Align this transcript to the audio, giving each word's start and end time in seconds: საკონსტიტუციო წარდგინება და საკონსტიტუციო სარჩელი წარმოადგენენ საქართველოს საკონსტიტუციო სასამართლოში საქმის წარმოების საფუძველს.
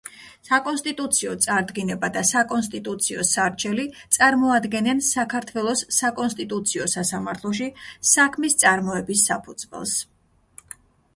საკონსტიტუციო 0.47 1.33
წარდგინება 1.45 2.07
და 2.13 2.21
საკონსტიტუციო 2.29 3.25
სარჩელი 3.31 3.83
წარმოადგენენ 4.15 5.03
საქართველოს 5.09 5.83
საკონსტიტუციო 5.97 6.87
სასამართლოში 6.95 7.67
საქმის 8.13 8.57
წარმოების 8.63 9.27
საფუძველს. 9.33 9.95